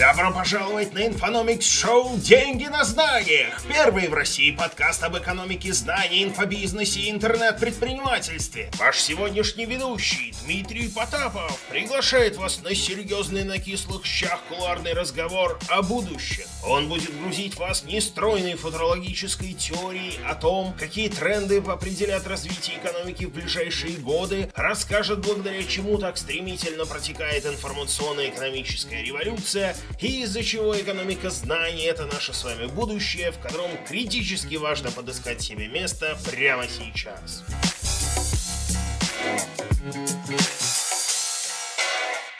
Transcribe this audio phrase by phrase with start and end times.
[0.00, 3.62] Добро пожаловать на Инфономикс Шоу «Деньги на знаниях».
[3.68, 8.70] Первый в России подкаст об экономике знаний, инфобизнесе и интернет-предпринимательстве.
[8.78, 15.82] Ваш сегодняшний ведущий Дмитрий Потапов приглашает вас на серьезный на кислых щах куларный разговор о
[15.82, 16.46] будущем.
[16.66, 23.34] Он будет грузить вас нестройной футурологической теорией о том, какие тренды определят развитие экономики в
[23.34, 31.82] ближайшие годы, расскажет, благодаря чему так стремительно протекает информационно-экономическая революция и из-за чего экономика знаний–
[31.84, 37.44] это наше с вами будущее, в котором критически важно подыскать себе место прямо сейчас.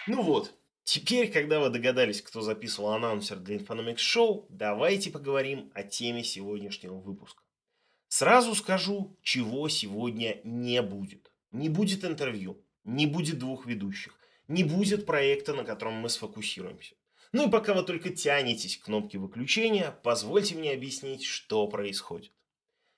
[0.06, 5.82] Ну вот, теперь, когда вы догадались, кто записывал анонсер для Infonomics Show, давайте поговорим о
[5.82, 7.42] теме сегодняшнего выпуска.
[8.08, 11.30] Сразу скажу, чего сегодня не будет.
[11.52, 16.94] Не будет интервью, не будет двух ведущих, не будет проекта, на котором мы сфокусируемся.
[17.32, 22.32] Ну и пока вы только тянетесь к кнопке выключения, позвольте мне объяснить, что происходит.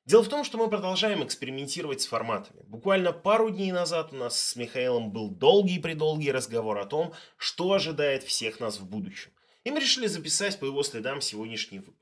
[0.04, 2.62] Дело в том, что мы продолжаем экспериментировать с форматами.
[2.64, 8.24] Буквально пару дней назад у нас с Михаилом был долгий-предолгий разговор о том, что ожидает
[8.24, 9.30] всех нас в будущем.
[9.64, 11.98] И мы решили записать по его следам сегодняшний выпуск.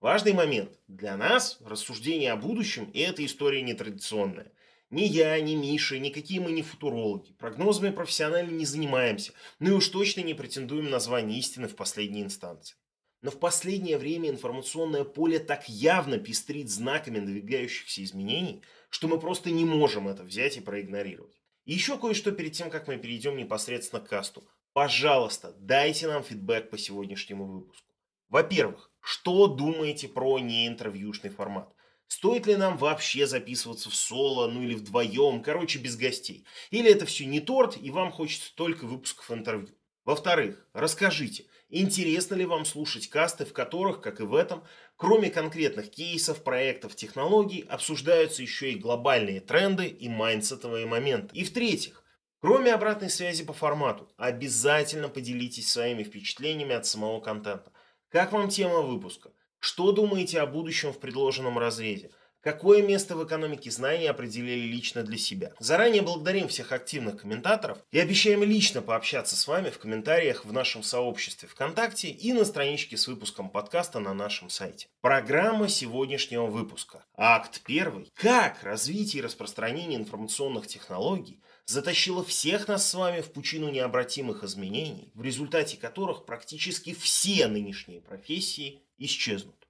[0.00, 0.78] Важный момент.
[0.86, 4.52] Для нас рассуждение о будущем– и эта история нетрадиционная.
[4.94, 7.32] Ни я, ни Миша, никакие мы не футурологи.
[7.32, 9.32] Прогнозами профессионально не занимаемся.
[9.58, 12.76] Ну и уж точно не претендуем на звание истины в последней инстанции.
[13.20, 19.50] Но в последнее время информационное поле так явно пестрит знаками надвигающихся изменений, что мы просто
[19.50, 21.42] не можем это взять и проигнорировать.
[21.64, 24.44] И еще кое-что перед тем, как мы перейдем непосредственно к касту.
[24.74, 27.88] Пожалуйста, дайте нам фидбэк по сегодняшнему выпуску.
[28.28, 31.74] Во-первых, что думаете про неинтервьюшный формат?
[32.06, 36.46] Стоит ли нам вообще записываться в соло, ну или вдвоем, короче, без гостей?
[36.70, 39.74] Или это все не торт, и вам хочется только выпусков интервью?
[40.04, 44.64] Во-вторых, расскажите, интересно ли вам слушать касты, в которых, как и в этом,
[44.96, 51.34] кроме конкретных кейсов, проектов, технологий, обсуждаются еще и глобальные тренды и майндсетовые моменты?
[51.34, 52.04] И в-третьих,
[52.40, 57.72] кроме обратной связи по формату, обязательно поделитесь своими впечатлениями от самого контента.
[58.10, 59.32] Как вам тема выпуска?
[59.64, 62.10] Что думаете о будущем в предложенном разрезе?
[62.42, 65.54] Какое место в экономике знаний определили лично для себя?
[65.58, 70.82] Заранее благодарим всех активных комментаторов и обещаем лично пообщаться с вами в комментариях в нашем
[70.82, 74.88] сообществе ВКонтакте и на страничке с выпуском подкаста на нашем сайте.
[75.00, 77.02] Программа сегодняшнего выпуска.
[77.16, 78.12] Акт первый.
[78.16, 85.10] Как развитие и распространение информационных технологий затащило всех нас с вами в пучину необратимых изменений,
[85.14, 89.68] в результате которых практически все нынешние профессии исчезнут.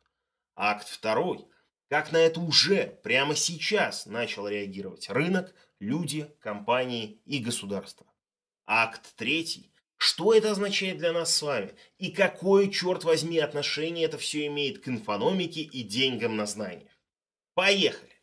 [0.57, 1.47] Акт второй.
[1.89, 8.07] Как на это уже прямо сейчас начал реагировать рынок, люди, компании и государство.
[8.67, 9.71] Акт третий.
[9.97, 11.75] Что это означает для нас с вами?
[11.99, 16.91] И какое, черт возьми, отношение это все имеет к инфономике и деньгам на знаниях?
[17.55, 18.14] Поехали!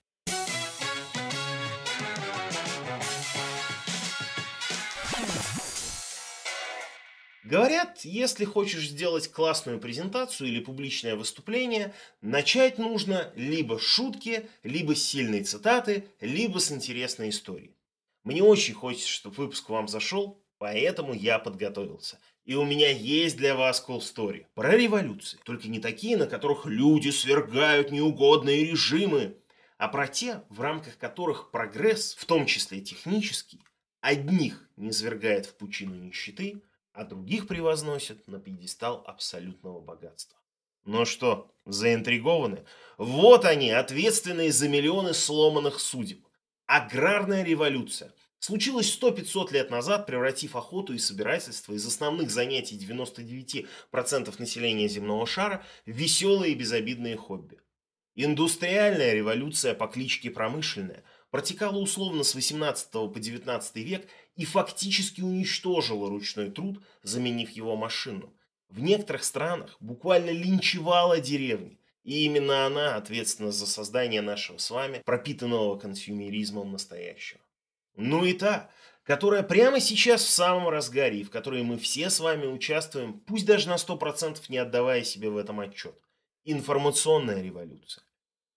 [7.52, 14.96] Говорят, если хочешь сделать классную презентацию или публичное выступление, начать нужно либо с шутки, либо
[14.96, 17.76] с сильной цитаты, либо с интересной историей.
[18.24, 22.20] Мне очень хочется, чтобы выпуск вам зашел, поэтому я подготовился.
[22.46, 25.38] И у меня есть для вас cool story про революции.
[25.44, 29.36] Только не такие, на которых люди свергают неугодные режимы,
[29.78, 33.60] а про те, в рамках которых прогресс, в том числе технический,
[34.00, 36.62] одних не свергает в пучину нищеты,
[36.94, 40.38] а других превозносят на пьедестал абсолютного богатства.
[40.86, 42.66] Ну что, заинтригованы?
[42.98, 46.26] Вот они, ответственные за миллионы сломанных судеб.
[46.66, 48.14] Аграрная революция.
[48.40, 55.64] Случилась 100-500 лет назад, превратив охоту и собирательство из основных занятий 99% населения земного шара
[55.86, 57.60] в веселые и безобидные хобби.
[58.16, 66.10] Индустриальная революция по кличке Промышленная протекала условно с 18 по 19 век и фактически уничтожила
[66.10, 68.34] ручной труд, заменив его машинным.
[68.70, 71.78] В некоторых странах буквально линчевала деревни.
[72.04, 77.42] И именно она ответственна за создание нашего с вами пропитанного консюмеризмом настоящего.
[77.96, 78.72] Ну и та,
[79.04, 83.46] которая прямо сейчас в самом разгаре, и в которой мы все с вами участвуем, пусть
[83.46, 85.96] даже на 100% не отдавая себе в этом отчет.
[86.44, 88.04] Информационная революция.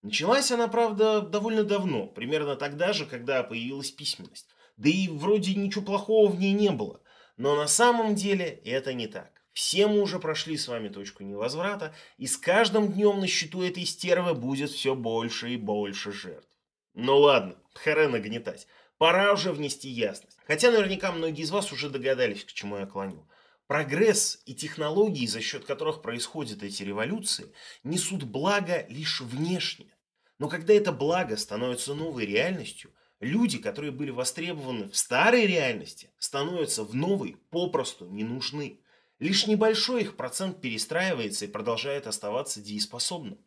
[0.00, 4.53] Началась она, правда, довольно давно, примерно тогда же, когда появилась письменность.
[4.76, 7.00] Да и вроде ничего плохого в ней не было.
[7.36, 9.42] Но на самом деле это не так.
[9.52, 13.84] Все мы уже прошли с вами точку невозврата, и с каждым днем на счету этой
[13.84, 16.48] стервы будет все больше и больше жертв.
[16.94, 18.66] Ну ладно, харе нагнетать.
[18.98, 20.38] Пора уже внести ясность.
[20.46, 23.28] Хотя наверняка многие из вас уже догадались, к чему я клоню.
[23.66, 29.94] Прогресс и технологии, за счет которых происходят эти революции, несут благо лишь внешне.
[30.38, 32.90] Но когда это благо становится новой реальностью,
[33.24, 38.80] люди, которые были востребованы в старой реальности, становятся в новой попросту не нужны.
[39.18, 43.38] Лишь небольшой их процент перестраивается и продолжает оставаться дееспособным.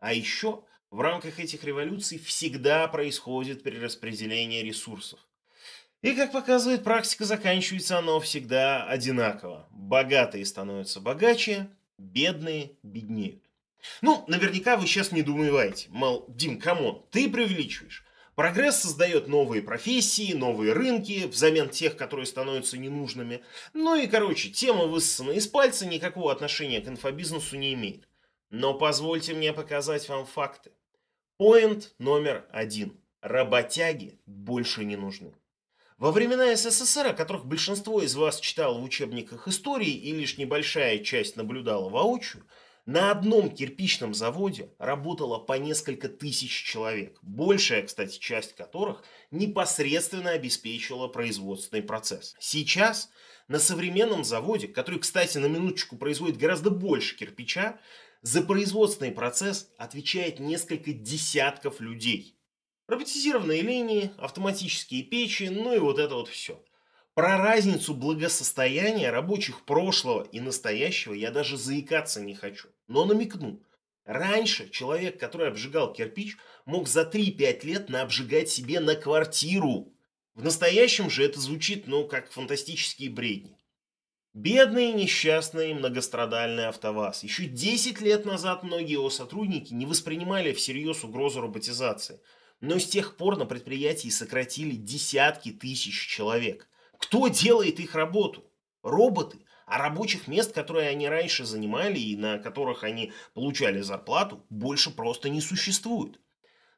[0.00, 5.20] А еще в рамках этих революций всегда происходит перераспределение ресурсов.
[6.02, 9.68] И, как показывает практика, заканчивается оно всегда одинаково.
[9.70, 13.42] Богатые становятся богаче, бедные беднеют.
[14.00, 18.04] Ну, наверняка вы сейчас не думаете, мол, Дим, come on, ты преувеличиваешь.
[18.34, 23.42] Прогресс создает новые профессии, новые рынки взамен тех, которые становятся ненужными.
[23.74, 28.08] Ну и, короче, тема высосана из пальца, никакого отношения к инфобизнесу не имеет.
[28.48, 30.72] Но позвольте мне показать вам факты.
[31.36, 32.98] Поинт номер один.
[33.20, 35.34] Работяги больше не нужны.
[35.98, 40.98] Во времена СССР, о которых большинство из вас читало в учебниках истории и лишь небольшая
[40.98, 42.44] часть наблюдала воочию,
[42.84, 51.06] на одном кирпичном заводе работало по несколько тысяч человек, большая, кстати, часть которых непосредственно обеспечивала
[51.06, 52.34] производственный процесс.
[52.40, 53.10] Сейчас
[53.46, 57.78] на современном заводе, который, кстати, на минуточку производит гораздо больше кирпича,
[58.22, 62.36] за производственный процесс отвечает несколько десятков людей.
[62.88, 66.64] Роботизированные линии, автоматические печи, ну и вот это вот все–
[67.14, 72.68] про разницу благосостояния рабочих прошлого и настоящего я даже заикаться не хочу.
[72.88, 73.62] Но намекну.
[74.04, 79.92] Раньше человек, который обжигал кирпич, мог за 3-5 лет наобжигать себе на квартиру.
[80.34, 83.58] В настоящем же это звучит, ну, как фантастические бредни.
[84.34, 87.22] Бедный, несчастный, многострадальный АвтоВАЗ.
[87.24, 92.22] Еще 10 лет назад многие его сотрудники не воспринимали всерьез угрозу роботизации.
[92.60, 96.66] Но с тех пор на предприятии сократили десятки тысяч человек.
[97.02, 98.44] Кто делает их работу?
[98.82, 99.38] Роботы.
[99.66, 105.28] А рабочих мест, которые они раньше занимали и на которых они получали зарплату, больше просто
[105.28, 106.20] не существует.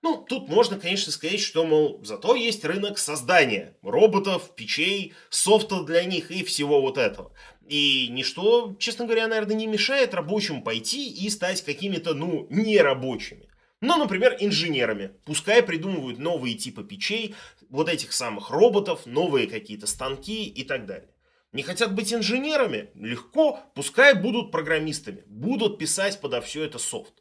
[0.03, 6.05] Ну, тут можно, конечно, сказать, что, мол, зато есть рынок создания роботов, печей, софта для
[6.05, 7.33] них и всего вот этого.
[7.67, 13.49] И ничто, честно говоря, наверное, не мешает рабочим пойти и стать какими-то, ну, нерабочими.
[13.85, 15.11] Ну, например, инженерами.
[15.27, 17.35] Пускай придумывают новые типы печей,
[17.69, 21.11] вот этих самых роботов, новые какие-то станки и так далее.
[21.53, 22.89] Не хотят быть инженерами?
[22.95, 27.13] Легко, пускай будут программистами, будут писать подо все это софт.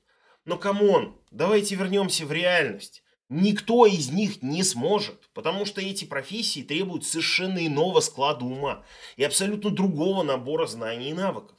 [0.46, 3.04] Но come on, давайте вернемся в реальность.
[3.28, 8.86] Никто из них не сможет, потому что эти профессии требуют совершенно иного склада ума
[9.18, 11.58] и абсолютно другого набора знаний и навыков.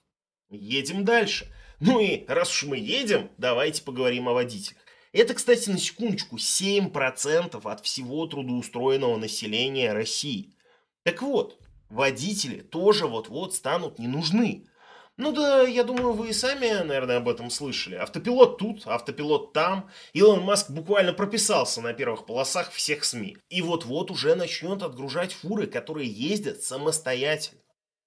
[0.48, 1.52] Едем дальше.
[1.78, 4.83] Ну и раз уж мы едем, давайте поговорим о водителях.
[5.14, 10.56] Это, кстати, на секундочку, 7% от всего трудоустроенного населения России.
[11.04, 11.56] Так вот,
[11.88, 14.66] водители тоже вот-вот станут не нужны.
[15.16, 17.94] Ну да, я думаю, вы и сами, наверное, об этом слышали.
[17.94, 19.88] Автопилот тут, автопилот там.
[20.14, 23.36] Илон Маск буквально прописался на первых полосах всех СМИ.
[23.48, 27.60] И вот-вот уже начнет отгружать фуры, которые ездят самостоятельно.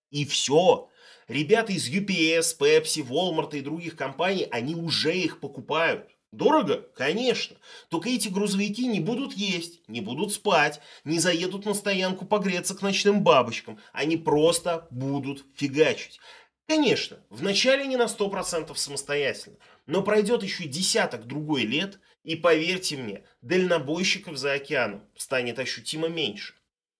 [0.09, 0.89] И все.
[1.29, 6.09] Ребята из UPS, Pepsi, Walmart и других компаний, они уже их покупают.
[6.31, 6.85] Дорого?
[6.95, 7.57] Конечно.
[7.89, 12.81] Только эти грузовики не будут есть, не будут спать, не заедут на стоянку погреться к
[12.81, 13.79] ночным бабочкам.
[13.93, 16.19] Они просто будут фигачить.
[16.67, 19.55] Конечно, вначале не на 100% самостоятельно,
[19.85, 26.55] но пройдет еще десяток другой лет, и поверьте мне, дальнобойщиков за океаном станет ощутимо меньше.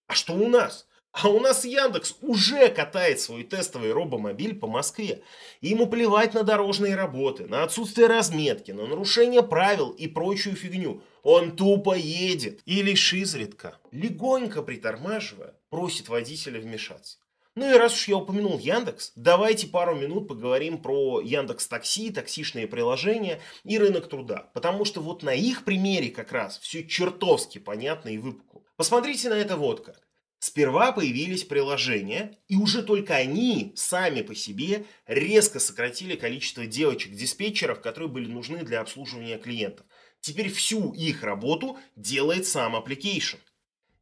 [0.06, 0.87] А что у нас?
[1.12, 5.22] А у нас Яндекс уже катает свой тестовый робомобиль по Москве.
[5.60, 11.02] И ему плевать на дорожные работы, на отсутствие разметки, на нарушение правил и прочую фигню.
[11.22, 17.18] Он тупо едет и лишь изредка, легонько притормаживая, просит водителя вмешаться.
[17.54, 22.68] Ну и раз уж я упомянул Яндекс, давайте пару минут поговорим про Яндекс Такси, таксишные
[22.68, 24.48] приложения и рынок труда.
[24.54, 28.62] Потому что вот на их примере как раз все чертовски понятно и выпукло.
[28.76, 30.07] Посмотрите на это вот как.
[30.38, 38.08] Сперва появились приложения, и уже только они сами по себе резко сократили количество девочек-диспетчеров, которые
[38.08, 39.84] были нужны для обслуживания клиентов.
[40.20, 43.38] Теперь всю их работу делает сам application.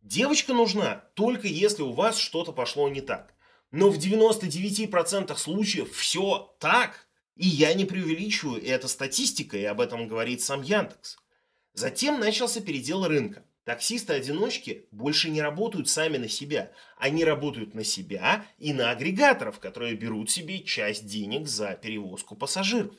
[0.02, 3.34] Девочка нужна только если у вас что-то пошло не так.
[3.70, 7.06] Но в 99% случаев все так.
[7.34, 11.18] И я не преувеличиваю, это статистика, и об этом говорит сам Яндекс.
[11.74, 13.44] Затем начался передел рынка.
[13.66, 16.70] Таксисты-одиночки больше не работают сами на себя.
[16.98, 22.94] Они работают на себя и на агрегаторов, которые берут себе часть денег за перевозку пассажиров.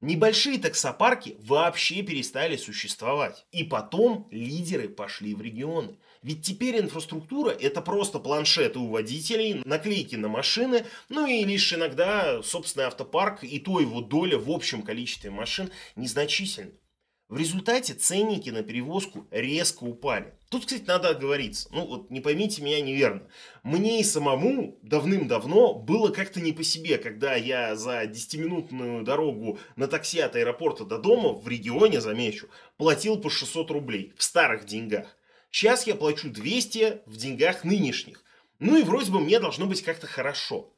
[0.00, 3.46] Небольшие таксопарки вообще перестали существовать.
[3.52, 5.96] И потом лидеры пошли в регионы.
[6.22, 12.42] Ведь теперь инфраструктура это просто планшеты у водителей, наклейки на машины, ну и лишь иногда
[12.42, 16.72] собственный автопарк и то его доля в общем количестве машин незначительна.
[17.28, 20.32] В результате ценники на перевозку резко упали.
[20.48, 21.68] Тут, кстати, надо оговориться.
[21.72, 23.20] Ну вот не поймите меня неверно.
[23.62, 29.88] Мне и самому давным-давно было как-то не по себе, когда я за 10-минутную дорогу на
[29.88, 35.14] такси от аэропорта до дома в регионе, замечу, платил по 600 рублей в старых деньгах.
[35.50, 38.24] Сейчас я плачу 200 в деньгах нынешних.
[38.58, 40.72] Ну и вроде бы мне должно быть как-то хорошо.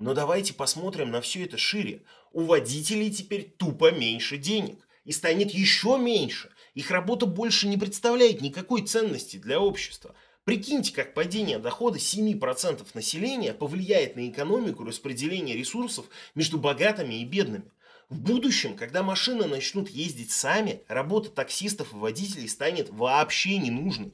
[0.00, 2.02] Но давайте посмотрим на все это шире.
[2.32, 6.50] У водителей теперь тупо меньше денег и станет еще меньше.
[6.74, 10.14] Их работа больше не представляет никакой ценности для общества.
[10.44, 17.70] Прикиньте, как падение дохода 7% населения повлияет на экономику распределения ресурсов между богатыми и бедными.
[18.08, 24.12] В будущем, когда машины начнут ездить сами, работа таксистов и водителей станет вообще ненужной.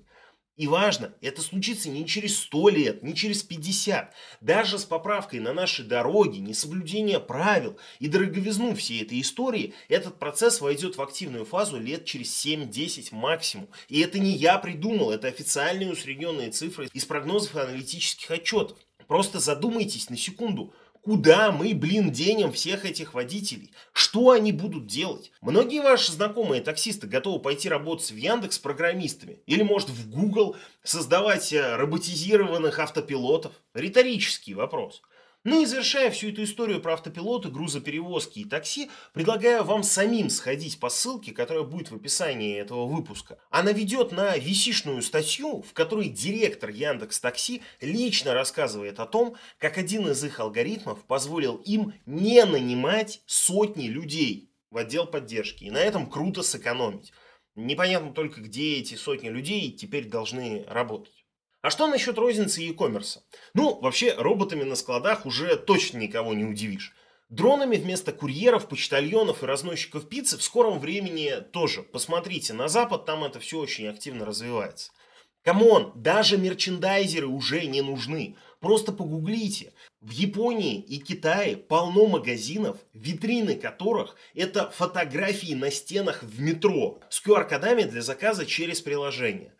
[0.58, 4.12] И важно, это случится не через 100 лет, не через 50.
[4.40, 10.60] Даже с поправкой на наши дороги, несоблюдение правил и дороговизну всей этой истории, этот процесс
[10.60, 13.68] войдет в активную фазу лет через 7-10 максимум.
[13.88, 18.76] И это не я придумал, это официальные усредненные цифры из прогнозов и аналитических отчетов.
[19.06, 23.72] Просто задумайтесь на секунду, Куда мы, блин, денем всех этих водителей?
[23.92, 25.32] Что они будут делать?
[25.40, 29.40] Многие ваши знакомые таксисты готовы пойти работать в Яндекс программистами?
[29.46, 33.52] Или, может, в Google создавать э, роботизированных автопилотов?
[33.74, 35.02] Риторический вопрос.
[35.44, 40.80] Ну и завершая всю эту историю про автопилоты, грузоперевозки и такси, предлагаю вам самим сходить
[40.80, 43.38] по ссылке, которая будет в описании этого выпуска.
[43.48, 49.78] Она ведет на висишную статью, в которой директор Яндекс Такси лично рассказывает о том, как
[49.78, 55.78] один из их алгоритмов позволил им не нанимать сотни людей в отдел поддержки и на
[55.78, 57.12] этом круто сэкономить.
[57.54, 61.17] Непонятно только, где эти сотни людей теперь должны работать.
[61.60, 63.18] А что насчет розницы и e-commerce?
[63.52, 66.94] Ну, вообще, роботами на складах уже точно никого не удивишь.
[67.30, 71.82] Дронами вместо курьеров, почтальонов и разносчиков пиццы в скором времени тоже.
[71.82, 74.92] Посмотрите на Запад, там это все очень активно развивается.
[75.42, 78.36] Come on, даже мерчендайзеры уже не нужны.
[78.60, 79.72] Просто погуглите.
[80.00, 87.20] В Японии и Китае полно магазинов, витрины которых это фотографии на стенах в метро с
[87.24, 89.54] QR-кодами для заказа через приложение.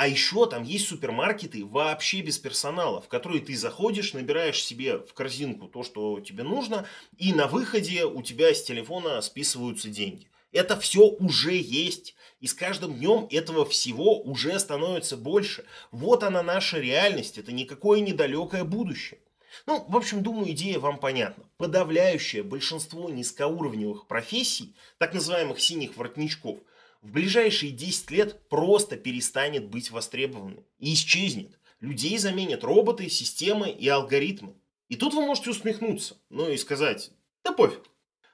[0.00, 5.12] А еще там есть супермаркеты вообще без персонала, в которые ты заходишь, набираешь себе в
[5.12, 6.86] корзинку то, что тебе нужно,
[7.18, 10.30] и на выходе у тебя с телефона списываются деньги.
[10.52, 12.14] Это все уже есть.
[12.40, 15.66] И с каждым днем этого всего уже становится больше.
[15.90, 17.36] Вот она наша реальность.
[17.36, 19.20] Это никакое недалекое будущее.
[19.66, 21.44] Ну, в общем, думаю, идея вам понятна.
[21.58, 26.60] Подавляющее большинство низкоуровневых профессий, так называемых синих воротничков,
[27.02, 31.58] в ближайшие 10 лет просто перестанет быть востребованным и исчезнет.
[31.80, 34.54] Людей заменят роботы, системы и алгоритмы.
[34.88, 37.10] И тут вы можете усмехнуться, ну и сказать,
[37.44, 37.84] да пофиг.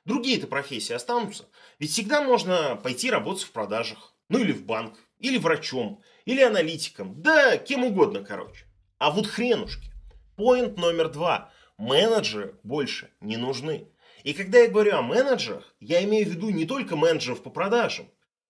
[0.04, 1.48] Другие-то профессии останутся.
[1.78, 4.14] Ведь всегда можно пойти работать в продажах.
[4.28, 7.20] Ну или в банк, или врачом, или аналитиком.
[7.22, 8.66] Да, кем угодно, короче.
[8.98, 9.92] А вот хренушки.
[10.36, 11.52] Поинт номер два.
[11.76, 13.88] Менеджеры больше не нужны.
[14.22, 18.08] И когда я говорю о менеджерах, я имею в виду не только менеджеров по продажам.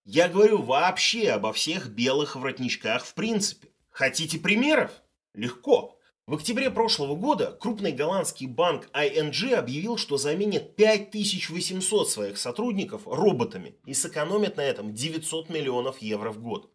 [0.09, 3.67] Я говорю вообще обо всех белых воротничках в принципе.
[3.89, 4.89] Хотите примеров?
[5.33, 5.99] Легко.
[6.25, 13.75] В октябре прошлого года крупный голландский банк ING объявил, что заменит 5800 своих сотрудников роботами
[13.85, 16.71] и сэкономит на этом 900 миллионов евро в год.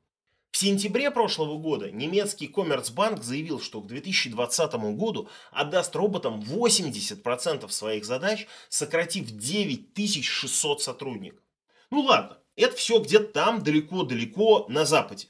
[0.51, 8.05] В сентябре прошлого года немецкий Коммерцбанк заявил, что к 2020 году отдаст роботам 80% своих
[8.05, 11.41] задач, сократив 9600 сотрудников.
[11.89, 15.29] Ну ладно, это все где-то там, далеко-далеко на Западе.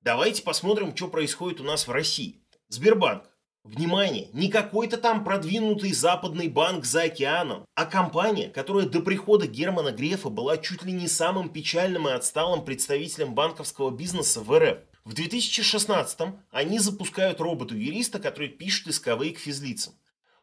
[0.00, 2.40] Давайте посмотрим, что происходит у нас в России.
[2.68, 3.24] Сбербанк.
[3.64, 9.90] Внимание, не какой-то там продвинутый западный банк за океаном, а компания, которая до прихода Германа
[9.90, 14.78] Грефа была чуть ли не самым печальным и отсталым представителем банковского бизнеса в РФ.
[15.04, 19.94] В 2016-м они запускают робота-юриста, который пишет исковые к физлицам.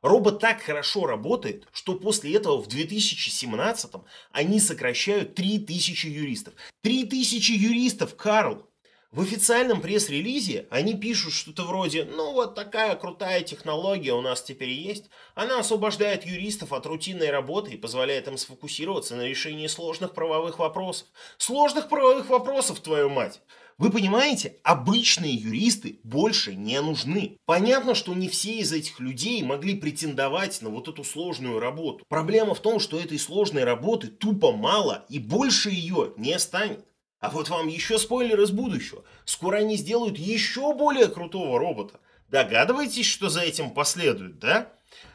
[0.03, 6.53] Робот так хорошо работает, что после этого в 2017-м они сокращают 3000 юристов.
[6.81, 8.67] 3000 юристов, Карл!
[9.13, 14.71] В официальном пресс-релизе они пишут что-то вроде «Ну вот такая крутая технология у нас теперь
[14.71, 15.05] есть.
[15.35, 21.07] Она освобождает юристов от рутинной работы и позволяет им сфокусироваться на решении сложных правовых вопросов».
[21.37, 23.39] Сложных правовых вопросов, твою мать!
[23.77, 27.37] Вы понимаете, обычные юристы больше не нужны.
[27.45, 32.05] Понятно, что не все из этих людей могли претендовать на вот эту сложную работу.
[32.07, 36.85] Проблема в том, что этой сложной работы тупо мало и больше ее не станет.
[37.19, 39.03] А вот вам еще спойлер из будущего.
[39.25, 41.99] Скоро они сделают еще более крутого робота.
[42.27, 44.73] Догадываетесь, что за этим последует, да?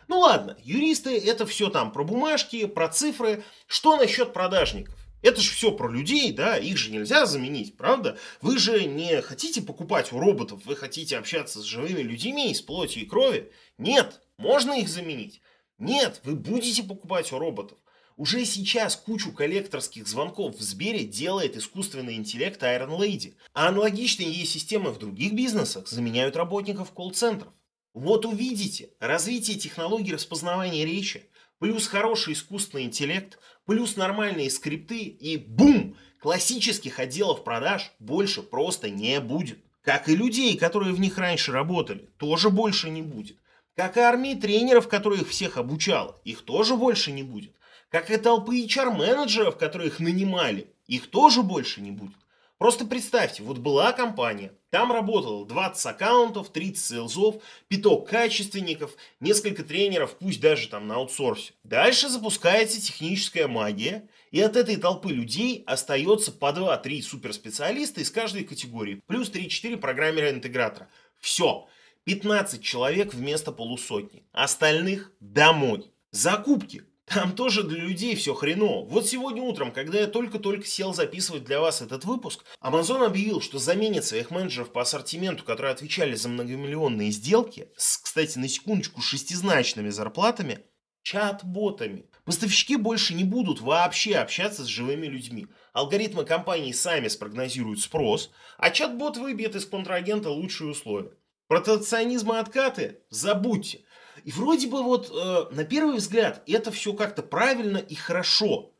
[0.08, 3.44] Ну ладно, юристы это все там про бумажки, про цифры.
[3.66, 4.94] Что насчет продажников?
[5.22, 8.18] Это же все про людей, да, их же нельзя заменить, правда?
[8.40, 13.00] Вы же не хотите покупать у роботов, вы хотите общаться с живыми людьми из плоти
[13.00, 13.50] и крови.
[13.78, 15.40] Нет, можно их заменить.
[15.78, 17.78] Нет, вы будете покупать у роботов.
[18.16, 23.34] Уже сейчас кучу коллекторских звонков в Сбере делает искусственный интеллект Iron Lady.
[23.54, 27.52] А аналогичные ей системы в других бизнесах заменяют работников колл-центров.
[27.94, 35.96] Вот увидите, развитие технологий распознавания речи, плюс хороший искусственный интеллект, плюс нормальные скрипты и бум!
[36.20, 39.58] Классических отделов продаж больше просто не будет.
[39.82, 43.36] Как и людей, которые в них раньше работали, тоже больше не будет.
[43.76, 47.52] Как и армии тренеров, которые их всех обучала, их тоже больше не будет.
[47.88, 52.16] Как и толпы HR-менеджеров, которые их нанимали, их тоже больше не будет.
[52.58, 57.36] Просто представьте, вот была компания, там работало 20 аккаунтов, 30 сейлзов,
[57.68, 61.52] пяток качественников, несколько тренеров, пусть даже там на аутсорсе.
[61.62, 68.42] Дальше запускается техническая магия, и от этой толпы людей остается по 2-3 суперспециалиста из каждой
[68.42, 70.88] категории, плюс 3-4 программера-интегратора.
[71.20, 71.68] Все,
[72.04, 75.92] 15 человек вместо полусотни, остальных домой.
[76.10, 76.82] Закупки.
[77.10, 78.86] Там тоже для людей все хреново.
[78.88, 83.58] Вот сегодня утром, когда я только-только сел записывать для вас этот выпуск, Amazon объявил, что
[83.58, 89.88] заменит своих менеджеров по ассортименту, которые отвечали за многомиллионные сделки, с, кстати, на секундочку, шестизначными
[89.88, 90.60] зарплатами,
[91.02, 92.04] чат-ботами.
[92.24, 95.46] Поставщики больше не будут вообще общаться с живыми людьми.
[95.72, 101.12] Алгоритмы компании сами спрогнозируют спрос, а чат-бот выбьет из контрагента лучшие условия.
[101.46, 103.80] Протекционизм и откаты забудьте.
[104.28, 108.74] И вроде бы вот э, на первый взгляд это все как-то правильно и хорошо.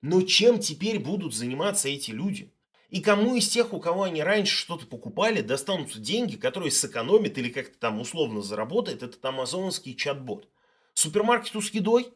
[0.00, 2.54] Но чем теперь будут заниматься эти люди?
[2.88, 7.50] И кому из тех, у кого они раньше что-то покупали, достанутся деньги, которые сэкономит или
[7.50, 10.48] как-то там условно заработает этот амазоновский чат-бот?
[10.94, 12.10] Супермаркету с едой?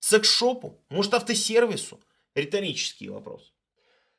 [0.00, 0.84] Секс-шопу?
[0.90, 1.98] Может автосервису?
[2.34, 3.54] Риторический вопрос.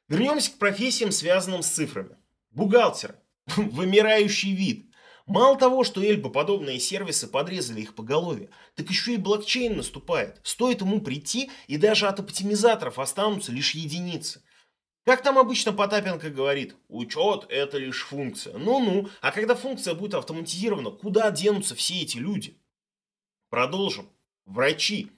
[0.07, 2.17] Вернемся к профессиям, связанным с цифрами.
[2.49, 3.19] Бухгалтеры.
[3.55, 4.94] Вымирающий вид.
[5.25, 10.39] Мало того, что Эльба-подобные сервисы подрезали их по голове, так еще и блокчейн наступает.
[10.43, 14.43] Стоит ему прийти, и даже от оптимизаторов останутся лишь единицы.
[15.03, 18.57] Как там обычно Потапенко говорит, учет это лишь функция.
[18.57, 22.59] Ну-ну, а когда функция будет автоматизирована, куда денутся все эти люди?
[23.49, 24.09] Продолжим.
[24.45, 25.11] Врачи.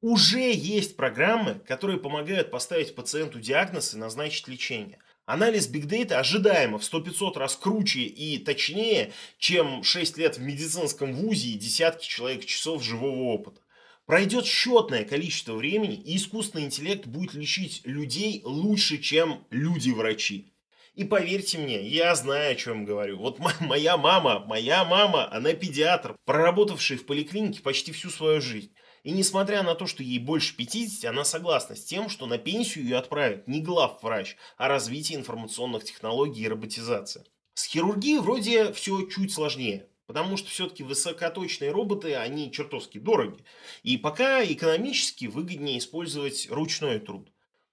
[0.00, 6.82] Уже есть программы, которые помогают поставить пациенту диагноз и назначить лечение– Анализ бигдейта ожидаемо в
[6.82, 12.82] 100-500 раз круче и точнее, чем 6 лет в медицинском вузе и десятки человек часов
[12.82, 13.60] живого опыта.
[14.04, 20.52] Пройдет счетное количество времени, и искусственный интеллект будет лечить людей лучше, чем люди-врачи.
[20.94, 23.18] И поверьте мне, я знаю, о чем говорю.
[23.18, 28.72] Вот моя мама, моя мама, она педиатр, проработавший в поликлинике почти всю свою жизнь.
[29.02, 32.84] И несмотря на то, что ей больше 50, она согласна с тем, что на пенсию
[32.84, 37.24] ее отправят не главврач, а развитие информационных технологий и роботизация.
[37.54, 39.88] С хирургией вроде все чуть сложнее.
[40.06, 43.44] Потому что все-таки высокоточные роботы, они чертовски дороги.
[43.82, 47.32] И пока экономически выгоднее использовать ручной труд.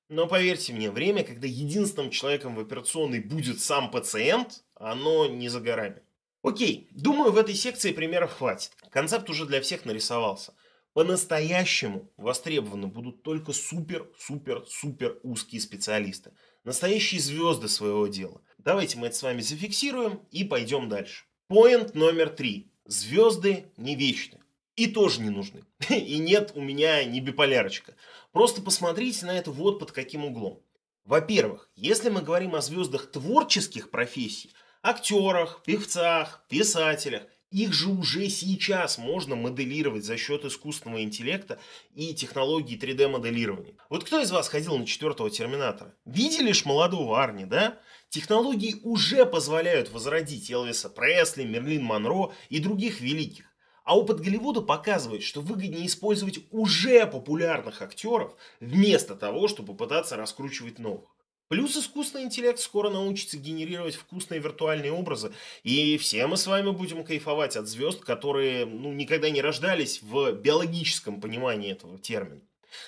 [0.10, 5.60] Но поверьте мне, время, когда единственным человеком в операционной будет сам пациент, оно не за
[5.60, 6.02] горами.
[6.42, 8.72] Окей, думаю, в этой секции примеров хватит.
[8.90, 10.54] Концепт уже для всех нарисовался
[10.94, 16.32] по-настоящему востребованы будут только супер-супер-супер узкие специалисты.
[16.64, 18.42] Настоящие звезды своего дела.
[18.58, 21.26] Давайте мы это с вами зафиксируем и пойдем дальше.
[21.48, 22.72] Поинт номер три.
[22.86, 24.40] Звезды не вечны.
[24.76, 25.64] И тоже не нужны.
[25.90, 27.96] И нет у меня ни биполярочка.
[28.32, 30.64] Просто посмотрите на это вот под каким углом.
[31.06, 38.98] Во-первых, если мы говорим о звездах творческих профессий, актерах, певцах, писателях– их же уже сейчас
[38.98, 41.60] можно моделировать за счет искусственного интеллекта
[41.96, 43.76] и технологий 3D-моделирования.
[43.90, 45.96] Вот кто из вас ходил на четвертого Терминатора?
[46.06, 47.80] Видели ж молодого Арни, да?
[48.10, 53.46] Технологии уже позволяют возродить Элвиса Пресли, Мерлин Монро и других великих.
[53.84, 60.78] А опыт Голливуда показывает, что выгоднее использовать уже популярных актеров, вместо того, чтобы пытаться раскручивать
[60.78, 61.10] новых.
[61.50, 65.34] Плюс искусственный интеллект скоро научится генерировать вкусные виртуальные образы,
[65.64, 70.32] и все мы с вами будем кайфовать от звезд, которые ну, никогда не рождались в
[70.34, 72.42] биологическом понимании этого термина.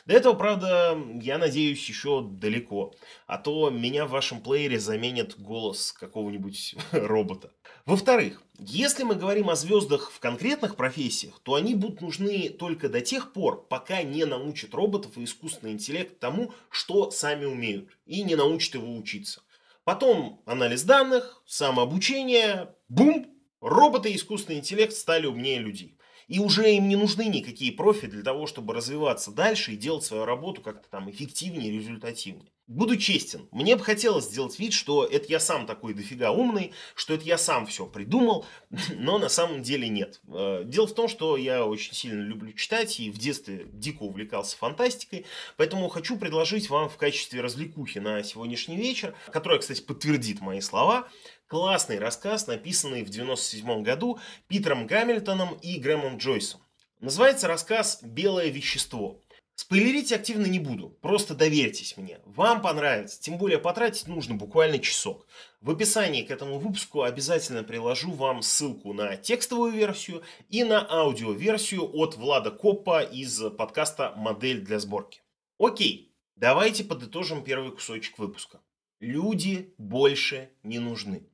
[0.06, 2.94] До этого, правда, я надеюсь, еще далеко.
[3.28, 7.52] А то меня в вашем плеере заменит голос какого-нибудь робота.
[7.86, 13.02] Во-вторых, если мы говорим о звездах в конкретных профессиях, то они будут нужны только до
[13.02, 18.36] тех пор, пока не научат роботов и искусственный интеллект тому, что сами умеют, и не
[18.36, 19.42] научат его учиться.
[19.84, 23.28] Потом анализ данных, самообучение, бум,
[23.62, 25.98] роботы и искусственный интеллект стали умнее людей.
[26.32, 30.24] И уже им не нужны никакие профи для того, чтобы развиваться дальше и делать свою
[30.24, 32.54] работу как-то там эффективнее, результативнее.
[32.68, 37.16] Буду честен, мне бы хотелось сделать вид, что это я сам такой дофига умный, что
[37.16, 38.46] это я сам все придумал,
[38.96, 40.22] но на самом деле нет.
[40.30, 44.56] Э, дело в том, что я очень сильно люблю читать и в детстве дико увлекался
[44.56, 45.26] фантастикой,
[45.58, 51.10] поэтому хочу предложить вам в качестве развлекухи на сегодняшний вечер, которая, кстати, подтвердит мои слова,
[51.52, 56.62] классный рассказ, написанный в 97 году Питером Гамильтоном и Грэмом Джойсом.
[57.02, 59.20] Называется рассказ «Белое вещество».
[59.56, 62.22] Спойлерить активно не буду, просто доверьтесь мне.
[62.24, 65.28] Вам понравится, тем более потратить нужно буквально часок.
[65.60, 71.84] В описании к этому выпуску обязательно приложу вам ссылку на текстовую версию и на аудиоверсию
[71.98, 75.22] от Влада Коппа из подкаста «Модель для сборки».
[75.60, 78.62] Окей, давайте подытожим первый кусочек выпуска.
[79.02, 81.28] Люди больше не нужны.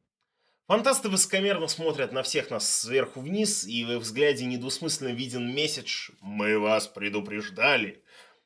[0.67, 6.09] Фантасты высокомерно смотрят на всех нас сверху вниз, и в их взгляде недвусмысленно виден месседж
[6.19, 8.03] «Мы вас предупреждали».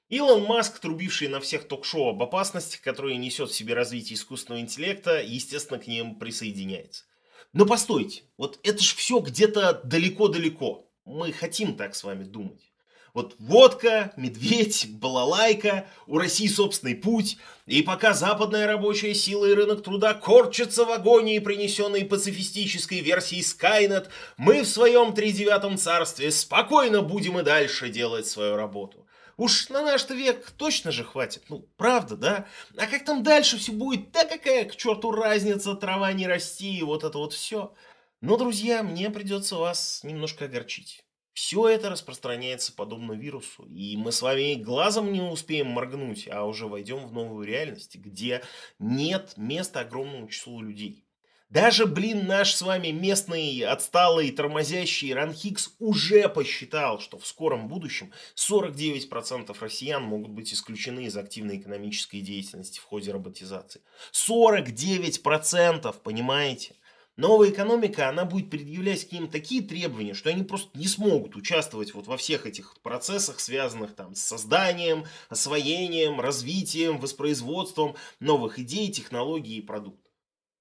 [0.07, 5.19] Илон Маск, трубивший на всех ток-шоу об опасности, которые несет в себе развитие искусственного интеллекта,
[5.19, 7.05] естественно, к ним присоединяется.
[7.53, 10.87] Но постойте, вот это ж все где-то далеко-далеко.
[11.05, 12.70] Мы хотим так с вами думать.
[13.13, 17.37] Вот водка, медведь, балалайка, у России собственный путь.
[17.65, 24.07] И пока западная рабочая сила и рынок труда корчатся в агонии, принесенной пацифистической версией Skynet,
[24.37, 29.05] мы в своем тридевятом царстве спокойно будем и дальше делать свою работу.
[29.37, 31.43] Уж на наш век точно же хватит.
[31.49, 32.47] Ну, правда, да?
[32.77, 34.11] А как там дальше все будет?
[34.11, 37.73] Да какая к черту разница, трава не расти и вот это вот все.
[38.21, 41.03] Но, друзья, мне придется вас немножко огорчить.
[41.33, 46.67] Все это распространяется подобно вирусу, и мы с вами глазом не успеем моргнуть, а уже
[46.67, 48.43] войдем в новую реальность, где
[48.79, 51.05] нет места огромному числу людей.
[51.51, 58.13] Даже, блин, наш с вами местный отсталый тормозящий Ранхикс уже посчитал, что в скором будущем
[58.37, 63.81] 49% россиян могут быть исключены из активной экономической деятельности в ходе роботизации.
[64.13, 66.75] 49%, понимаете?
[67.17, 71.93] Новая экономика, она будет предъявлять к ним такие требования, что они просто не смогут участвовать
[71.93, 79.57] вот во всех этих процессах, связанных там с созданием, освоением, развитием, воспроизводством новых идей, технологий
[79.57, 80.11] и продуктов.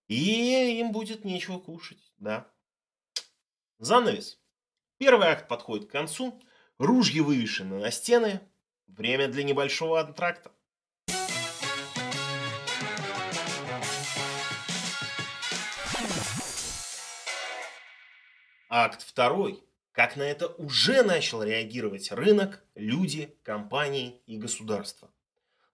[0.09, 2.53] И им будет нечего кушать, да.
[3.79, 4.41] Занавес.
[4.99, 6.43] Первый акт подходит к концу,
[6.79, 8.41] ружья вывешены на стены,
[8.89, 10.51] время для небольшого антракта.
[18.73, 19.65] Акт второй.
[19.91, 25.11] Как на это уже начал реагировать рынок, люди, компании и государство.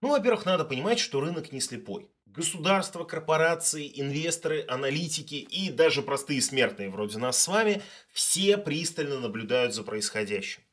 [0.01, 2.09] Ну, во-первых, надо понимать, что рынок не слепой.
[2.25, 9.75] Государства, корпорации, инвесторы, аналитики и даже простые смертные вроде нас с вами все пристально наблюдают
[9.75, 10.63] за происходящим.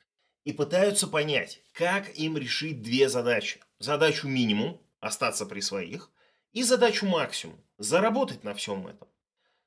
[0.45, 3.61] И пытаются понять, как им решить две задачи.
[3.79, 6.11] Задачу минимум– остаться при своих,
[6.53, 9.09] и задачу максимум– заработать на всем этом.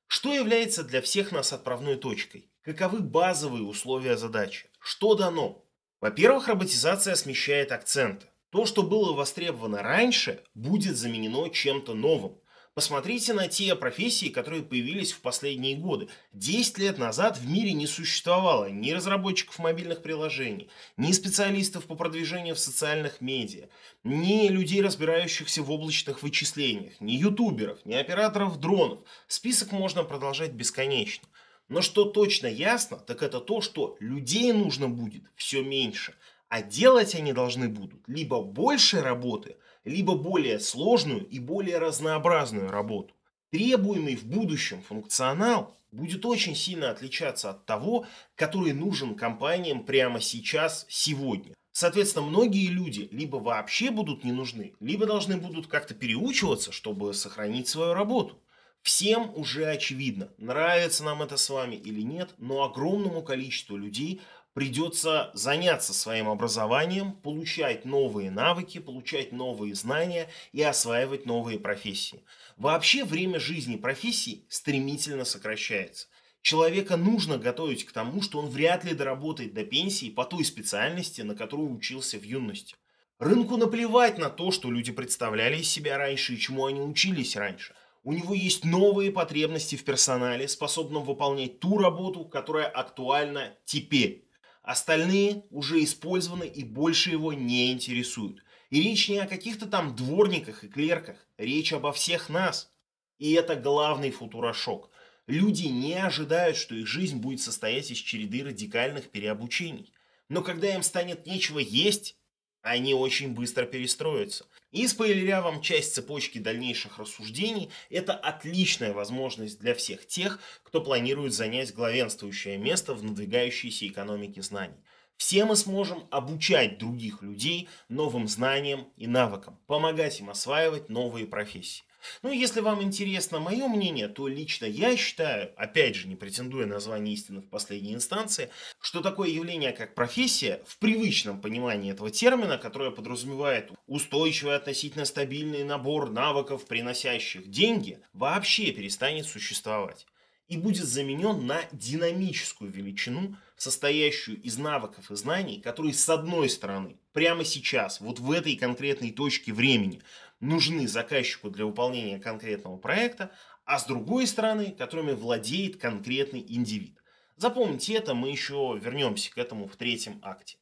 [0.08, 2.50] Что является для всех нас отправной точкой?
[2.62, 4.70] Каковы базовые условия задачи?
[4.80, 5.66] Что дано?
[6.00, 8.28] Во-первых, роботизация смещает акценты.
[8.50, 12.40] То, что было востребовано раньше, будет заменено чем-то новым.
[12.78, 16.10] Посмотрите на те профессии, которые появились в последние годы.
[16.32, 22.54] Десять лет назад в мире не существовало ни разработчиков мобильных приложений, ни специалистов по продвижению
[22.54, 23.70] в социальных медиа,
[24.04, 29.00] ни людей, разбирающихся в облачных вычислениях, ни ютуберов, ни операторов дронов.
[29.28, 31.28] Список можно продолжать бесконечно.
[31.70, 36.14] Но что точно ясно, так это то, что людей нужно будет все меньше,
[36.48, 39.56] а делать они должны будут либо больше работы–
[39.88, 43.14] либо более сложную и более разнообразную работу.
[43.52, 50.86] Требуемый в будущем функционал будет очень сильно отличаться от того, который нужен компаниям прямо сейчас,
[50.90, 51.54] сегодня.
[51.72, 57.68] Соответственно, многие люди либо вообще будут не нужны, либо должны будут как-то переучиваться, чтобы сохранить
[57.68, 58.42] свою работу.
[58.82, 64.22] Всем уже очевидно, нравится нам это с вами или нет, но огромному количеству людей
[64.58, 72.24] придется заняться своим образованием, получать новые навыки, получать новые знания и осваивать новые профессии.
[72.56, 76.08] Вообще время жизни профессий стремительно сокращается.
[76.42, 81.22] Человека нужно готовить к тому, что он вряд ли доработает до пенсии по той специальности,
[81.22, 82.76] на которую учился в юности.
[83.20, 87.76] Рынку наплевать на то, что люди представляли из себя раньше и чему они учились раньше.
[88.04, 94.27] У него есть новые потребности в персонале, способном выполнять ту работу, которая актуальна теперь.
[94.68, 98.44] Остальные уже использованы и больше его не интересуют.
[98.70, 102.70] И речь не о каких-то там дворниках и клерках, речь обо всех нас.
[103.18, 104.90] И это главный футурошок.
[105.26, 109.94] Люди не ожидают, что их жизнь будет состоять из череды радикальных переобучений.
[110.28, 112.18] Но когда им станет нечего есть,
[112.62, 114.48] они очень быстро перестроятся.
[114.72, 121.34] И спойлеря вам часть цепочки дальнейших рассуждений, это отличная возможность для всех тех, кто планирует
[121.34, 124.84] занять главенствующее место в надвигающейся экономике знаний.
[125.16, 131.84] Все мы сможем обучать других людей новым знаниям и навыкам, помогать им осваивать новые профессии.
[132.22, 136.80] Ну, если вам интересно мое мнение, то лично я считаю, опять же, не претендуя на
[136.80, 142.58] звание истины в последней инстанции, что такое явление, как профессия, в привычном понимании этого термина,
[142.58, 150.06] которое подразумевает устойчивый относительно стабильный набор навыков, приносящих деньги, вообще перестанет существовать
[150.48, 156.98] и будет заменен на динамическую величину, состоящую из навыков и знаний, которые с одной стороны,
[157.12, 160.02] прямо сейчас, вот в этой конкретной точке времени,
[160.40, 163.32] нужны заказчику для выполнения конкретного проекта,
[163.66, 166.98] а с другой стороны, которыми владеет конкретный индивид.
[167.36, 170.58] Запомните это, мы еще вернемся к этому в третьем акте.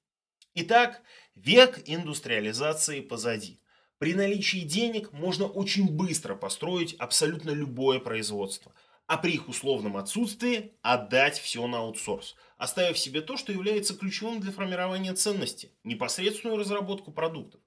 [0.56, 1.02] Итак,
[1.36, 3.60] век индустриализации позади.
[3.98, 8.74] При наличии денег можно очень быстро построить абсолютно любое производство,
[9.08, 14.42] а при их условном отсутствии отдать все на аутсорс, оставив себе то, что является ключевым
[14.42, 17.62] для формирования ценности, непосредственную разработку продуктов.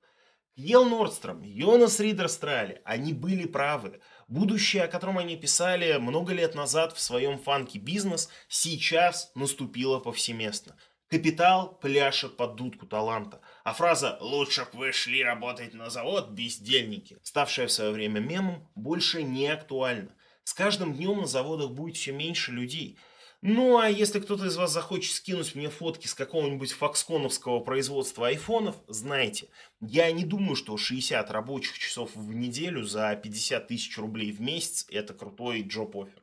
[0.58, 4.00] Ел Нордстром, Йонас Ридерстрале, они были правы.
[4.26, 10.76] Будущее, о котором они писали много лет назад в своем фанке бизнес, сейчас наступило повсеместно.
[11.06, 13.40] Капитал пляшет под дудку таланта.
[13.62, 18.68] А фраза «лучше бы вы шли работать на завод, бездельники», ставшая в свое время мемом,
[18.74, 20.12] больше не актуальна.
[20.42, 22.98] С каждым днем на заводах будет все меньше людей.
[23.40, 28.76] Ну, а если кто-то из вас захочет скинуть мне фотки с какого-нибудь фоксконовского производства айфонов,
[28.88, 29.48] знайте,
[29.80, 34.86] я не думаю, что 60 рабочих часов в неделю за 50 тысяч рублей в месяц–
[34.90, 36.20] это крутой джоб-оффер.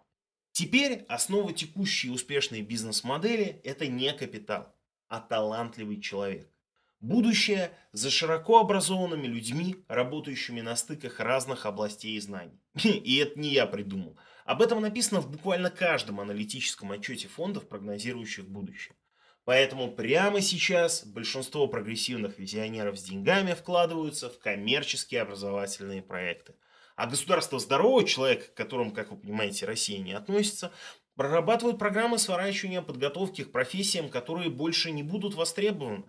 [0.52, 4.76] Теперь основа текущей успешной бизнес-модели– это не капитал,
[5.08, 6.52] а талантливый человек.
[7.00, 12.60] Будущее за широко образованными людьми, работающими на стыках разных областей знаний.
[12.84, 18.48] И это не я придумал– об этом написано в буквально каждом аналитическом отчете фондов, прогнозирующих
[18.48, 18.96] будущее.
[19.44, 26.56] Поэтому прямо сейчас большинство прогрессивных визионеров с деньгами вкладываются в коммерческие образовательные проекты.
[26.96, 30.72] А государство здорового человека, к которому, как вы понимаете, Россия не относится,
[31.16, 36.06] прорабатывают программы сворачивания подготовки к профессиям, которые больше не будут востребованы.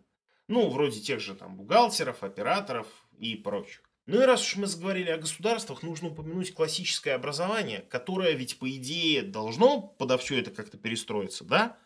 [0.46, 2.86] Ну, вроде тех же там бухгалтеров, операторов
[3.18, 3.82] и прочих.
[4.06, 8.70] Ну и раз уж мы заговорили о государствах, нужно упомянуть классическое образование, которое ведь, по
[8.70, 11.76] идее, должно подо все это как-то перестроиться, да?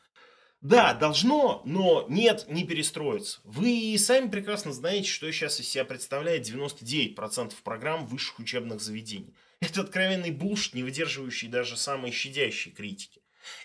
[0.60, 3.40] Да, должно, но нет, не перестроится.
[3.44, 9.34] Вы сами прекрасно знаете, что сейчас из себя представляет 99% программ высших учебных заведений.
[9.60, 13.22] Это откровенный булшт, не выдерживающий даже самой щадящей критики.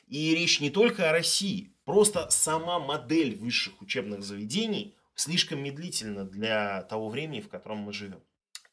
[0.08, 6.84] И речь не только о России, просто сама модель высших учебных заведений слишком медлительна для
[6.84, 8.22] того времени, в котором мы живем.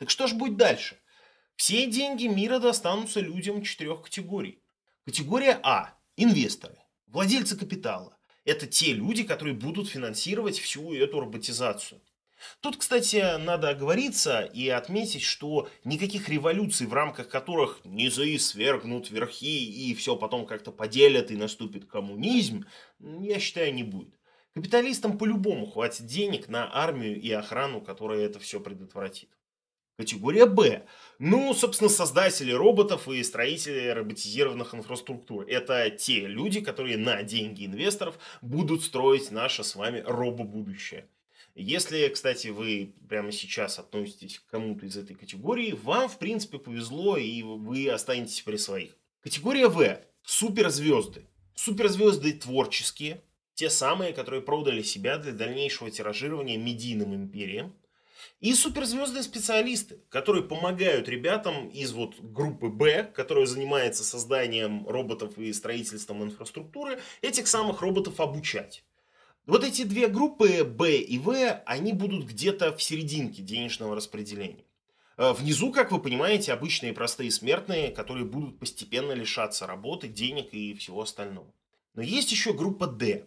[0.02, 0.98] Так что же будет дальше?
[1.54, 4.60] Все деньги мира достанутся людям четырех категорий.
[5.04, 8.18] Категория А– инвесторы, владельцы капитала.
[8.44, 12.00] Это те люди, которые будут финансировать всю эту роботизацию.
[12.58, 19.88] Тут, кстати, надо оговориться и отметить, что никаких революций, в рамках которых низы свергнут верхи
[19.88, 22.66] и все потом как-то поделят и наступит коммунизм,
[22.98, 24.18] я считаю, не будет.
[24.52, 29.30] Капиталистам по-любому хватит денег на армию и охрану, которая это все предотвратит.
[29.96, 30.86] Категория Б.
[31.18, 35.44] Ну, собственно, создатели роботов и строители роботизированных инфраструктур.
[35.46, 41.08] Это те люди, которые на деньги инвесторов будут строить наше с вами робо-будущее.
[41.54, 47.18] Если, кстати, вы прямо сейчас относитесь к кому-то из этой категории, вам, в принципе, повезло,
[47.18, 48.96] и вы останетесь при своих.
[49.20, 50.00] Категория В.
[50.24, 51.26] Суперзвезды.
[51.54, 53.22] Суперзвезды творческие,
[53.54, 57.74] те самые, которые продали себя для дальнейшего тиражирования медийным империям.
[58.42, 65.52] И суперзвездные специалисты, которые помогают ребятам из вот группы Б, которая занимается созданием роботов и
[65.52, 68.84] строительством инфраструктуры, этих самых роботов обучать.
[69.46, 74.64] Вот эти две группы Б и В, они будут где-то в серединке денежного распределения.
[75.18, 80.74] Э, внизу, как вы понимаете, обычные простые смертные, которые будут постепенно лишаться работы, денег и
[80.74, 81.54] всего остального.
[81.94, 83.24] Но есть еще группа D.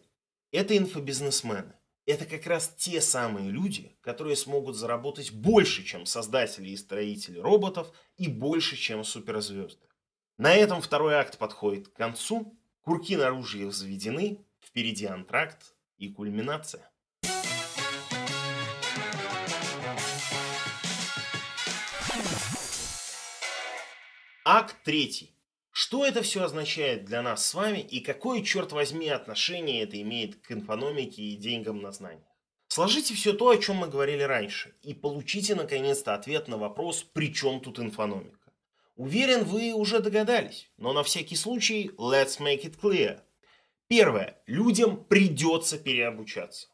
[0.52, 1.74] Это инфобизнесмены
[2.06, 7.92] это как раз те самые люди, которые смогут заработать больше, чем создатели и строители роботов,
[8.18, 9.88] и больше, чем суперзвезды.
[10.38, 12.58] На этом второй акт подходит к концу.
[12.82, 16.92] Курки наружу заведены, впереди антракт и кульминация.
[24.44, 25.35] Акт третий.
[25.86, 30.36] Что это все означает для нас с вами и какое, черт возьми, отношение это имеет
[30.38, 32.28] к инфономике и деньгам на знания?
[32.70, 37.32] Сложите все то, о чем мы говорили раньше, и получите наконец-то ответ на вопрос, при
[37.32, 38.52] чем тут инфономика.
[38.96, 43.22] Уверен, вы уже догадались, но на всякий случай let's make it clear.
[43.88, 44.42] Первое.
[44.48, 46.68] Людям придется переобучаться.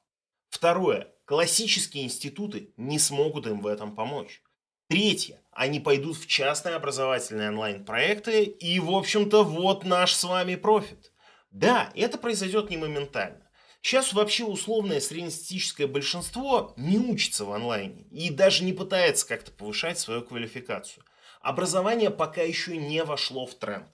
[0.47, 1.13] Второе.
[1.25, 4.41] Классические институты не смогут им в этом помочь.
[4.91, 5.41] Третье.
[5.53, 11.13] Они пойдут в частные образовательные онлайн-проекты, и, в общем-то, вот наш с вами профит.
[11.49, 13.49] Да, это произойдет не моментально.
[13.81, 19.97] Сейчас вообще условное среднестатистическое большинство не учится в онлайне и даже не пытается как-то повышать
[19.97, 21.05] свою квалификацию.
[21.39, 23.87] Образование пока еще не вошло в тренд.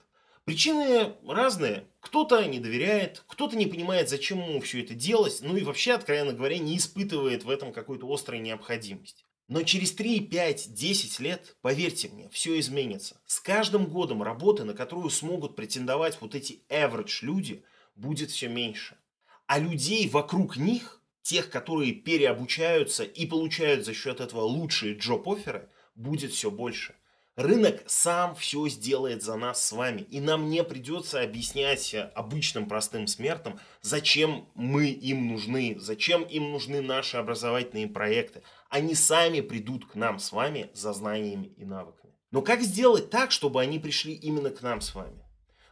[0.46, 1.86] Причины разные.
[2.00, 6.32] Кто-то не доверяет, кто-то не понимает, зачем ему все это делать, ну и вообще, откровенно
[6.32, 9.27] говоря, не испытывает в этом какой-то острой необходимости.
[9.48, 13.18] Но через 3, 5, 10 лет, поверьте мне, все изменится.
[13.26, 17.64] С каждым годом работы, на которую смогут претендовать вот эти average люди,
[17.96, 18.98] будет все меньше.
[19.46, 26.32] А людей вокруг них, тех, которые переобучаются и получают за счет этого лучшие джоб-оферы, будет
[26.32, 26.94] все больше.
[27.38, 30.00] Рынок сам все сделает за нас с вами.
[30.10, 36.80] И нам не придется объяснять обычным простым смертным, зачем мы им нужны, зачем им нужны
[36.80, 38.42] наши образовательные проекты.
[38.68, 42.14] Они сами придут к нам с вами за знаниями и навыками.
[42.30, 45.24] Но как сделать так, чтобы они пришли именно к нам с вами?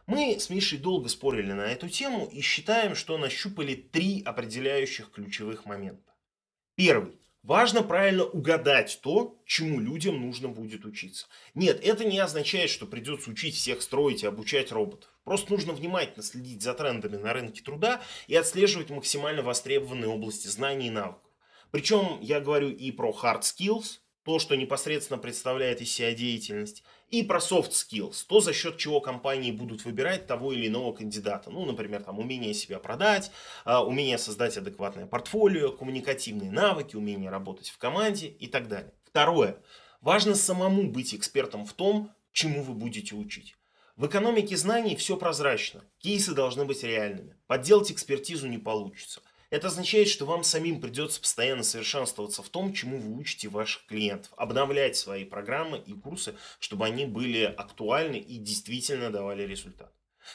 [0.07, 5.65] Мы с Мишей долго спорили на эту тему и считаем, что нащупали три определяющих ключевых
[5.65, 6.13] момента.
[6.75, 7.19] Первый.
[7.43, 11.27] Важно правильно угадать то, чему людям нужно будет учиться.
[11.53, 15.09] Нет, это не означает, что придется учить всех строить и обучать роботов.
[15.23, 20.87] Просто нужно внимательно следить за трендами на рынке труда и отслеживать максимально востребованные области знаний
[20.87, 21.26] и навыков.
[21.77, 27.21] Причем я говорю и про hard skills, то, что непосредственно представляет из себя деятельность, и
[27.21, 31.51] про soft skills, то, за счет чего компании будут выбирать того или иного кандидата.
[31.51, 33.29] Ну, например, там, умение себя продать,
[33.63, 38.95] а, умение создать адекватное портфолио, коммуникативные навыки, умение работать в команде и так далее.
[39.03, 39.61] Второе.
[40.01, 43.55] Важно самому быть экспертом в том, чему вы будете учить.
[43.97, 47.35] В экономике знаний все прозрачно, кейсы должны быть реальными.
[47.45, 49.21] Подделать экспертизу не получится.
[49.49, 54.33] Это означает, что вам самим придется постоянно совершенствоваться в том, чему вы учите ваших клиентов,
[54.35, 59.93] обновлять свои программы и курсы, чтобы они были актуальны и действительно давали результат.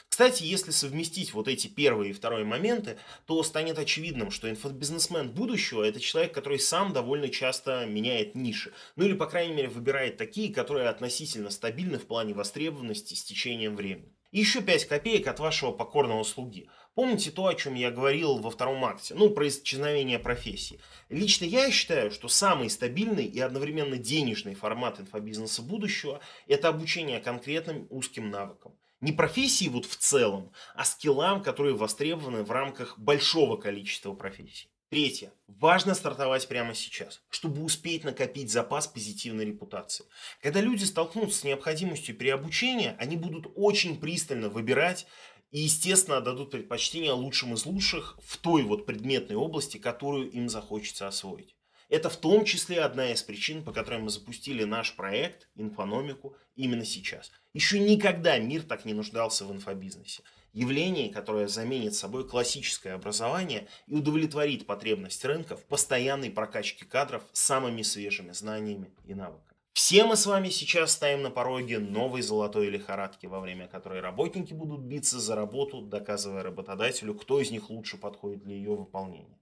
[0.09, 2.97] Кстати, если совместить вот эти первые и второй моменты,
[3.27, 8.73] то станет очевидным, что инфобизнесмен будущего– это человек, который сам довольно часто меняет ниши.
[8.95, 13.75] Ну или, по крайней мере, выбирает такие, которые относительно стабильны в плане востребованности с течением
[13.75, 14.17] времени.
[14.31, 18.51] И еще 5 копеек от вашего покорного слуги– Помните то, о чем я говорил во
[18.51, 20.79] втором акте, ну, про исчезновение профессии.
[21.09, 27.87] Лично я считаю, что самый стабильный и одновременно денежный формат инфобизнеса будущего– это обучение конкретным
[27.89, 28.75] узким навыкам.
[29.01, 34.69] Не профессии вот в целом, а скиллам, которые востребованы в рамках большого количества профессий.
[34.93, 35.33] Третье.
[35.47, 40.05] Важно стартовать прямо сейчас, чтобы успеть накопить запас позитивной репутации.
[40.39, 45.07] Когда люди столкнутся с необходимостью переобучения, они будут очень пристально выбирать
[45.53, 51.07] и, естественно, дадут предпочтение лучшим из лучших в той вот предметной области, которую им захочется
[51.07, 51.55] освоить.
[51.89, 56.83] Это в том числе одна из причин, по которой мы запустили наш проект «Инфономику» именно
[56.83, 57.31] сейчас.
[57.53, 60.23] Еще никогда мир так не нуждался в инфобизнесе.
[60.53, 67.83] Явление, которое заменит собой классическое образование и удовлетворит потребность рынка в постоянной прокачке кадров самыми
[67.83, 69.52] свежими знаниями и навыками.
[69.73, 74.53] Все мы с вами сейчас стоим на пороге новой золотой лихорадки, во время которой работники
[74.53, 79.39] будут биться за работу, доказывая работодателю, кто из них лучше подходит для ее выполнения.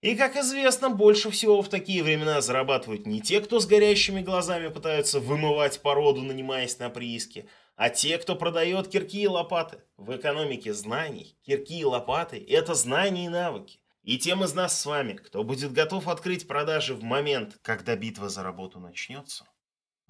[0.00, 4.68] И, как известно, больше всего в такие времена зарабатывают не те, кто с горящими глазами
[4.68, 7.46] пытаются вымывать породу, нанимаясь на прииски,
[7.76, 9.82] а те, кто продает кирки и лопаты.
[9.98, 13.78] В экономике знаний кирки и лопаты– это знания и навыки.
[14.02, 18.30] И тем из нас с вами, кто будет готов открыть продажи в момент, когда битва
[18.30, 19.46] за работу начнется,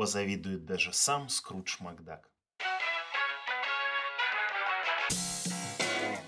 [0.01, 2.27] позавидует даже сам Скрудж Макдак.